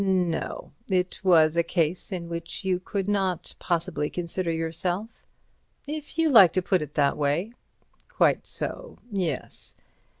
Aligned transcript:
"No—it 0.03 1.19
was 1.23 1.55
a 1.55 1.61
case 1.61 2.11
in 2.11 2.27
which 2.27 2.63
you 2.65 2.79
could 2.79 3.07
not 3.07 3.53
possibly 3.59 4.09
consider 4.09 4.51
yourself." 4.51 5.11
"If 5.85 6.17
you 6.17 6.27
like 6.31 6.53
to 6.53 6.61
put 6.63 6.81
it 6.81 6.95
that 6.95 7.17
way." 7.17 7.53
"Quite 8.09 8.47
so. 8.47 8.97
Yes. 9.11 9.77